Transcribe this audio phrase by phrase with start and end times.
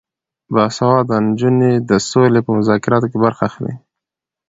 [0.53, 3.73] باسواده نجونې د سولې په مذاکراتو کې برخه اخلي.